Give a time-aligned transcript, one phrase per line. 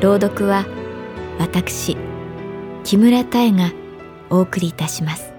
[0.00, 0.64] 朗読は
[1.38, 1.94] 私
[2.84, 3.70] 木村多江が
[4.30, 5.34] お送りいたします。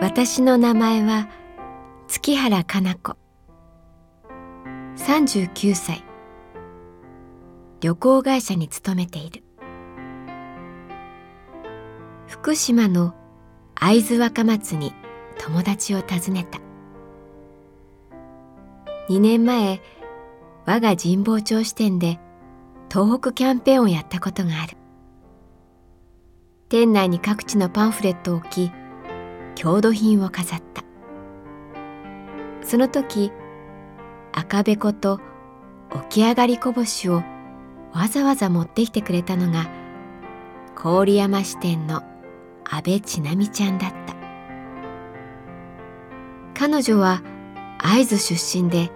[0.00, 1.28] 私の名前は
[2.08, 3.18] 月原かな子。
[4.96, 6.02] 39歳。
[7.82, 9.42] 旅行会社に勤めている。
[12.32, 13.14] 福島の
[13.74, 14.94] 会津若松に
[15.38, 16.60] 友達を訪ねた。
[19.10, 19.82] 2年前
[20.64, 22.18] 我が神保町支店で
[22.90, 24.78] 東北キャンペーンをやったことがある。
[26.70, 28.72] 店内に各地のパンフレットを置き
[29.54, 30.82] 郷土品を飾った。
[32.64, 33.30] その時
[34.32, 35.20] 赤べこと
[36.08, 37.22] 起き上がりこぼしを
[37.92, 39.68] わざわざ持ってきてくれたのが
[40.74, 42.02] 郡山支店の
[42.74, 44.14] 安倍千奈美ちゃんだった。
[46.54, 47.22] 彼女は
[47.76, 48.90] 会津出身で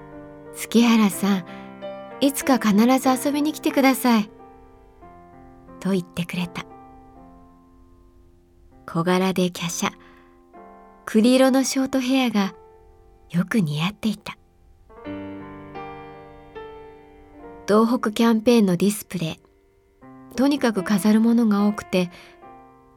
[0.54, 1.44] 「月原さん
[2.20, 4.30] いつか必ず遊びに来てください」
[5.80, 6.66] と言ってくれた。
[8.86, 9.90] 小柄で華奢
[11.06, 12.54] 栗色のショートヘアが
[13.30, 14.36] よく似合っていた。
[17.66, 19.40] 東北キャンペーンのディスプレイ
[20.36, 22.10] とにかく飾るものが多くて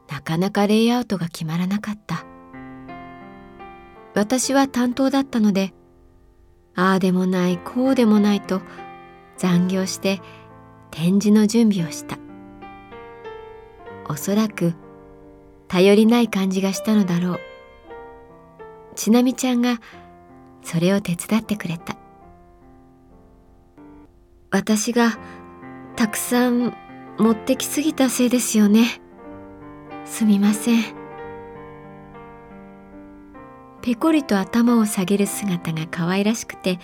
[0.08, 2.24] なかなかレイアウトが決まらなかった。
[4.14, 5.72] 私は担当だったので
[6.74, 8.62] ああでもないこうでもないと
[9.36, 10.20] 残業して
[10.90, 12.18] 展示の準備をした。
[14.08, 14.74] おそらく
[15.68, 17.40] 頼りない感じがしたのだろう。
[18.96, 19.80] ちなみちゃんが
[20.62, 21.96] それを手伝ってくれた。
[24.50, 25.18] 私が
[25.94, 26.74] たくさん
[27.18, 29.00] 持ってきすぎたせいですよね。
[30.08, 30.82] すみません。
[33.82, 36.78] ペコリと頭を下げる姿が可愛らしくて。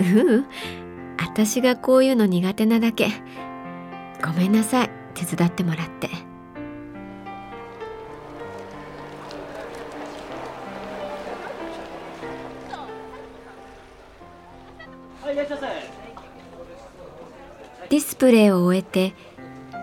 [0.00, 0.46] ううん
[1.18, 3.08] 私がこういうの苦手なだけ。
[4.22, 4.90] ごめんなさい。
[5.14, 6.10] 手伝ってもらって。
[17.88, 19.14] ディスプレイを終えて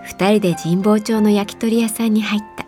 [0.10, 2.66] 2人で神保町の焼き鳥屋さんに入った。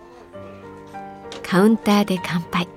[1.42, 2.68] カウンターで乾杯。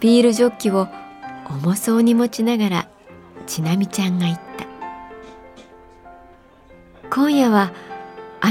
[0.00, 0.86] ビールジョッキを
[1.50, 2.88] 重そうに持ちながら
[3.46, 4.66] ちなみちゃんが言った
[7.10, 7.72] 「今夜は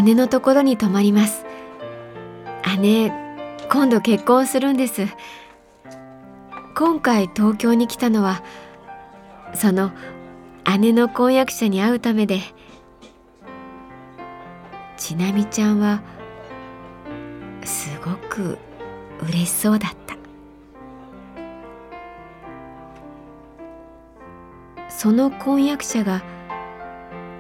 [0.04, 1.46] 姉のところに泊まります。
[2.80, 3.12] 姉
[3.72, 5.08] 今度結婚するんです。
[6.76, 8.44] 今回東京に来たのは
[9.56, 9.92] その
[10.80, 12.42] 姉の婚約者に会うためで
[15.08, 16.02] ちなみちゃんは
[17.64, 18.58] すごく
[19.22, 20.18] 嬉しそうだった
[24.90, 26.22] その婚約者が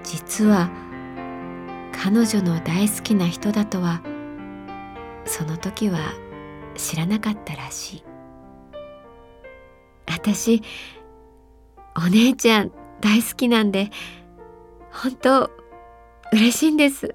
[0.02, 0.70] 実は
[1.92, 4.02] 彼女の大好きな人だとは
[5.26, 6.14] その時は
[6.78, 8.04] 知らなかったらしい
[10.06, 10.62] 私
[11.98, 12.72] お姉ちゃん
[13.02, 13.90] 大好きなんで
[14.90, 15.52] 本当
[16.32, 17.14] 嬉しいんです。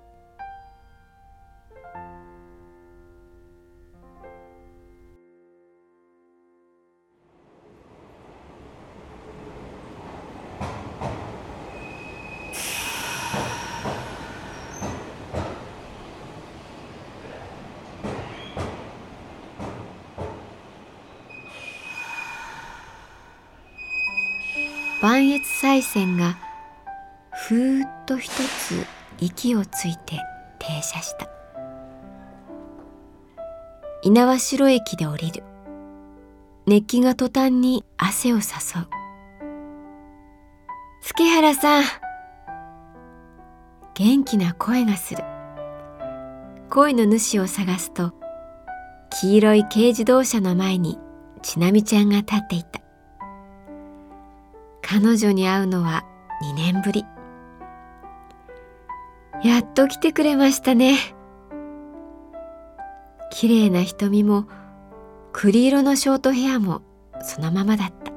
[25.02, 26.38] 磐越西線が
[27.32, 28.86] ふーっと一つ
[29.18, 30.20] 息をついて
[30.60, 31.28] 停車した。
[34.04, 35.42] 猪苗代駅で降りる。
[36.66, 38.42] 熱気が途端に汗を誘う。
[41.02, 41.84] 月原さん。
[43.94, 45.24] 元気な声がする。
[46.70, 48.12] 声の主を探すと
[49.10, 51.00] 黄色い軽自動車の前に
[51.42, 52.81] ちなみちゃんが立っていた。
[54.92, 56.04] 彼女に会うのは
[56.42, 57.06] 2年ぶり。
[59.42, 60.98] やっと来てくれましたね。
[63.30, 64.46] 綺麗な瞳も
[65.32, 66.82] 栗色のショートヘアも
[67.22, 68.12] そのままだった。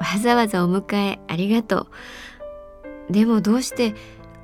[0.00, 1.88] わざわざお迎えありがと
[3.10, 3.12] う。
[3.12, 3.94] でもどうして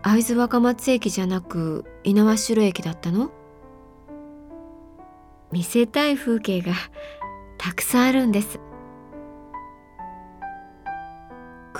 [0.02, 3.30] 会津若松駅じゃなく猪苗代駅だったの？
[5.50, 6.74] 見せたい風景が
[7.56, 8.60] たくさんあるんです。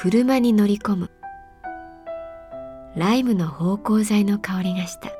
[0.02, 1.10] 車に乗り込む。
[2.96, 5.12] ライムの芳香剤の香りがした。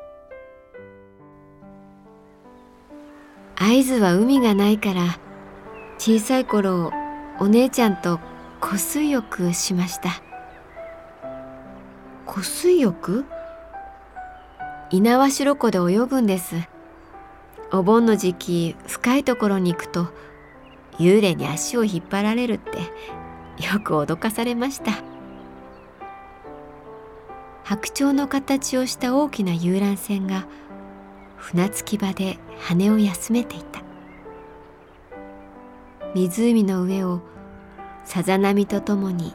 [3.55, 5.17] 会津は海がないから
[5.97, 6.91] 小さい頃
[7.39, 8.19] お姉ちゃんと
[8.59, 10.21] 湖水浴しました。
[12.25, 13.23] 湖水浴？
[14.91, 16.55] 猪苗代湖で泳ぐんです。
[17.71, 20.09] お盆の時期深いところに行くと
[20.99, 23.22] 幽霊に足を引っ張られるって。
[23.57, 24.91] よく脅かされました。
[27.63, 30.45] 白鳥の形をした大きな遊覧船が
[31.37, 33.81] 船着き場で羽を休めていた。
[36.13, 37.21] 湖の上を
[38.05, 39.33] さざ波とともに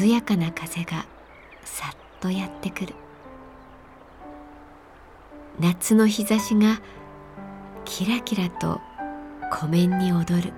[0.00, 1.06] 涼やかな風が
[1.64, 2.94] さっとやってくる。
[5.60, 6.80] 夏の日差しが
[7.84, 8.80] キラキラと
[9.50, 10.52] 湖面に踊る。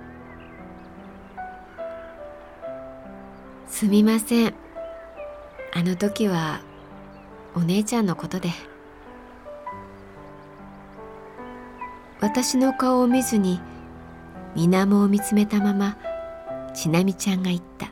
[3.81, 4.53] すみません。
[5.73, 6.61] あの時は
[7.55, 8.51] お姉ちゃんのことで。
[12.19, 13.59] 私の顔を見ずに
[14.53, 15.97] 水面を見つめたまま
[16.75, 17.91] ちなみちゃんが言った。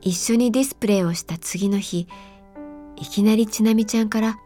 [0.00, 2.08] 一緒にディスプレイをした次の日
[2.96, 4.36] いきなりちなみちゃんから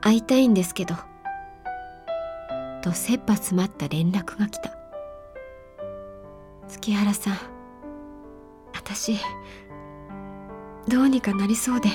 [0.00, 0.94] 会いたいんですけど」
[2.80, 4.77] と切羽詰まった連絡が来た。
[6.68, 7.36] 月原さん。
[8.74, 9.18] 私
[10.86, 11.88] どうにかなりそうで。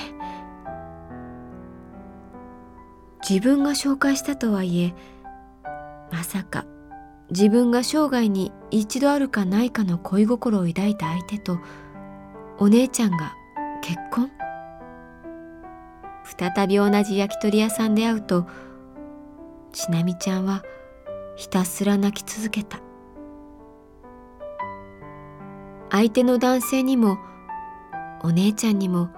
[3.28, 4.94] 自分が紹介したとはいえ
[6.12, 6.66] まさか
[7.30, 11.58] 自分が生涯に一度あるかないかの恋心を抱いた相手と
[12.58, 13.34] お姉ちゃんが
[13.80, 14.30] 結婚？
[16.24, 18.46] 再び同じ焼き鳥屋さんで会うと
[19.72, 20.62] ちなみちゃんは
[21.36, 22.83] ひたすら泣き続けた。
[25.94, 27.18] 相手の男性にも
[28.24, 29.10] お姉ちゃんにも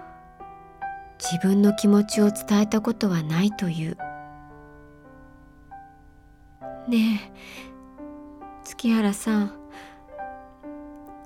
[1.18, 3.96] 自分の気持ちを伝えたことはないという。
[6.86, 7.32] ねえ
[8.62, 9.52] 月原さん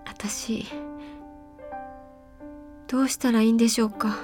[0.06, 0.67] 私
[2.87, 4.19] どうしたらいいんでしょうか？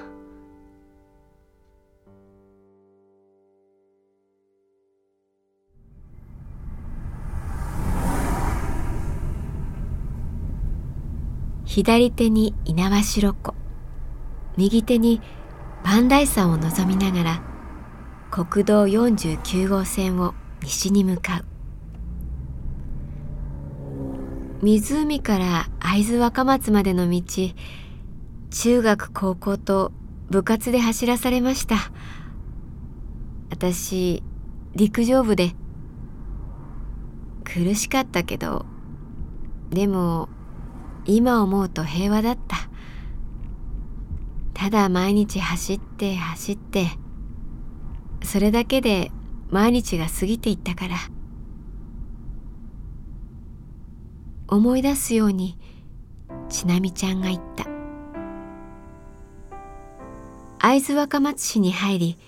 [11.76, 13.54] 左手に猪苗代湖。
[14.56, 15.20] 右手に
[15.84, 17.42] 磐梯山を望みながら
[18.30, 21.44] 国道49号線を西に向かう。
[24.62, 27.22] 湖から会津若松までの道
[28.50, 29.92] 中学高校と
[30.30, 31.76] 部活で走らされました。
[33.50, 34.22] 私
[34.74, 35.54] 陸上部で。
[37.44, 38.64] 苦しかったけど
[39.68, 40.30] でも
[41.06, 42.56] 今思うと平和だった。
[44.55, 46.86] ただ毎日走って走って
[48.25, 49.13] それだけで
[49.51, 50.96] 毎日が過ぎていったから。
[54.48, 55.58] 思い出すように
[56.48, 57.67] ちなみちゃんが言った。
[60.58, 62.19] 会津若松市に入り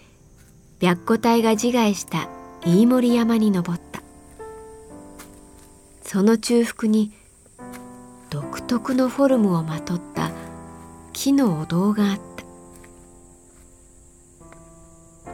[0.80, 2.28] 白虎隊が自害した
[2.64, 4.02] 飯森山に登った。
[6.02, 7.12] その中腹に
[8.30, 10.30] 独特のフォルムをまとった
[11.12, 12.44] 木のお堂があった。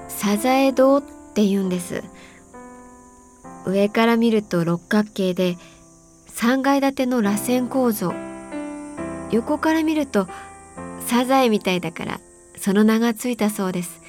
[0.09, 1.03] サザエ堂っ
[1.35, 2.05] て言うんです。
[3.67, 5.57] 上から見ると六角形で
[6.29, 8.13] 3階建ての螺旋構造。
[9.31, 10.29] 横から見ると
[11.07, 12.21] サザエみたいだから
[12.57, 14.01] その名がついたそうです。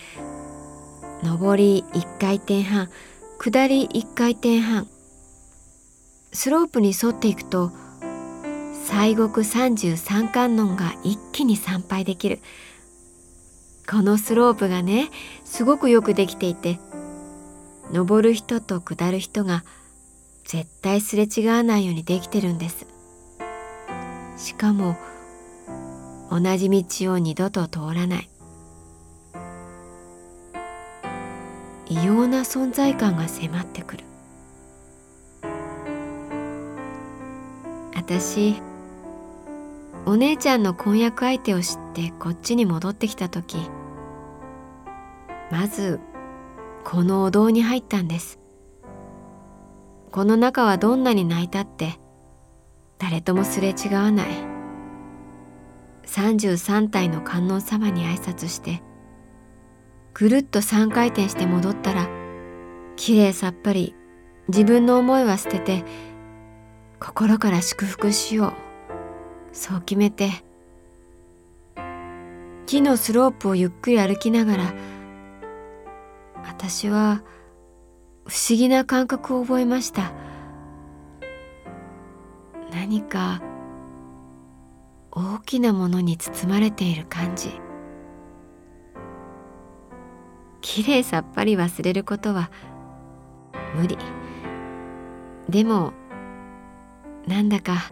[1.24, 2.89] 上り1回転半
[3.39, 4.88] 下り1回転半。
[6.34, 7.72] スロープに沿っていくと
[8.88, 12.39] 西国三十三観音が一気に参拝できる。
[13.89, 15.10] このスロープがね
[15.44, 16.80] すごくよくできていて
[17.92, 19.63] 登る人と下る人が
[20.44, 22.86] 絶対すれ違わないようにできてるんです。
[24.38, 24.96] しかも
[26.30, 28.30] 同じ道を二度と通らない。
[31.88, 34.04] 異様な存在感が迫ってくる。
[37.96, 38.62] 私
[40.07, 43.57] お姉ちゃんの婚約相手を知ってこっちに戻ってきた時
[45.51, 46.00] まず
[46.83, 48.39] このお堂に入ったんです。
[50.12, 52.00] この中はどんなに泣いたって
[53.00, 54.27] 誰ともすれ違わない。
[56.05, 58.83] 33体の観音様に挨拶して
[60.13, 62.07] ぐるっと3回転して戻ったら
[62.95, 63.95] きれいさっぱり
[64.47, 65.83] 自分の思いは捨てて
[67.00, 68.64] 心から祝福しよう。
[69.55, 70.29] そう決めて。
[72.67, 74.74] 木のスロープをゆっくり歩きながら
[76.43, 77.24] 私は
[78.27, 80.12] 不思議な感覚を覚えました。
[82.71, 83.41] 何か
[85.12, 87.51] 大きなものに包まれている感じ。
[90.62, 92.50] きれいさっぱり忘れることは
[93.75, 93.97] 無理。
[95.47, 95.93] でも
[97.27, 97.91] なんだか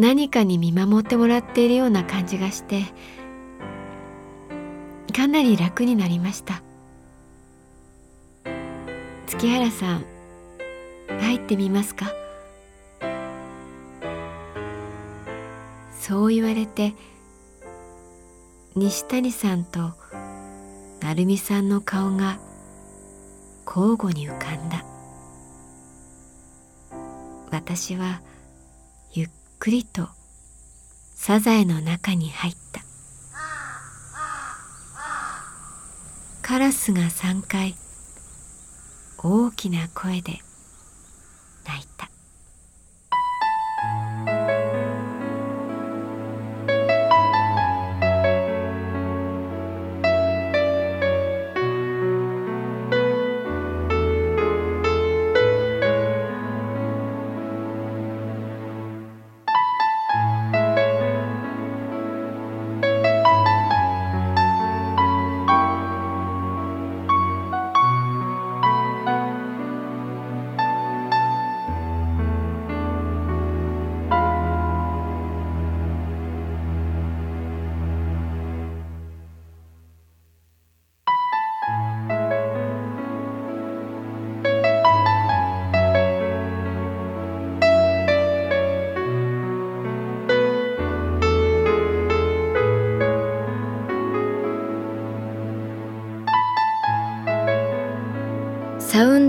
[0.00, 2.84] 何かに見守ってもらっているような感じがして
[5.14, 6.62] かなり楽になりました。
[9.26, 10.04] 月原さん
[11.20, 12.06] 入ってみますか？
[16.00, 16.94] そう言われて
[18.74, 19.92] 西谷さんと
[21.02, 22.38] 成美さんの顔が
[23.66, 24.82] 交互に浮かんだ。
[27.50, 28.22] 私は
[29.60, 30.08] くりと
[31.14, 32.80] サザエの中に入った。
[36.40, 37.76] カラスが3回
[39.18, 40.38] 大きな声で
[41.66, 42.09] 泣いた。